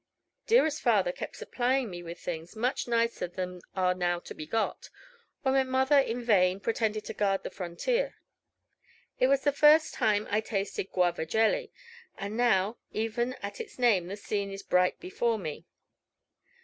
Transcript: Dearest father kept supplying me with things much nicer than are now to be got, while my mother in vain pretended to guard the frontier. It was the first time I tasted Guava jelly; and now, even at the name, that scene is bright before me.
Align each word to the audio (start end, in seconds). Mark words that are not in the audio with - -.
Dearest 0.47 0.81
father 0.81 1.11
kept 1.11 1.35
supplying 1.35 1.91
me 1.91 2.01
with 2.01 2.17
things 2.19 2.55
much 2.55 2.87
nicer 2.87 3.27
than 3.27 3.61
are 3.75 3.93
now 3.93 4.17
to 4.21 4.33
be 4.33 4.47
got, 4.47 4.89
while 5.43 5.53
my 5.53 5.61
mother 5.61 5.99
in 5.99 6.23
vain 6.23 6.59
pretended 6.59 7.05
to 7.05 7.13
guard 7.13 7.43
the 7.43 7.51
frontier. 7.51 8.15
It 9.19 9.27
was 9.27 9.43
the 9.43 9.51
first 9.51 9.93
time 9.93 10.25
I 10.31 10.41
tasted 10.41 10.91
Guava 10.91 11.27
jelly; 11.27 11.71
and 12.17 12.35
now, 12.35 12.79
even 12.91 13.33
at 13.43 13.57
the 13.57 13.69
name, 13.77 14.07
that 14.07 14.17
scene 14.17 14.49
is 14.51 14.63
bright 14.63 14.99
before 14.99 15.37
me. 15.37 15.67